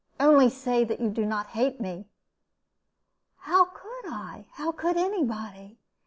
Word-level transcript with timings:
Only 0.19 0.49
say 0.49 0.83
that 0.83 0.99
you 0.99 1.11
do 1.11 1.27
not 1.27 1.49
hate 1.53 1.79
me." 1.79 2.07
"How 3.41 3.65
could 3.65 4.07
I? 4.11 4.47
How 4.53 4.71
could 4.71 4.97
any 4.97 5.23
body? 5.23 5.77